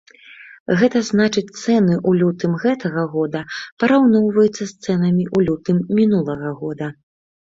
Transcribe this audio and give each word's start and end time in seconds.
Гэта 0.79 0.99
значыць, 1.09 1.55
цэны 1.63 1.97
ў 2.07 2.09
лютым 2.21 2.55
гэтага 2.63 3.03
года 3.15 3.43
параўноўваюцца 3.83 4.63
з 4.71 4.71
цэнамі 4.83 5.25
ў 5.35 5.47
лютым 5.51 5.77
мінулага 5.99 6.49
года. 6.63 6.87